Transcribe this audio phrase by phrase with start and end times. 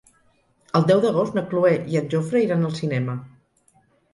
[0.79, 3.17] El deu d'agost na Cloè i en Jofre iran al cinema.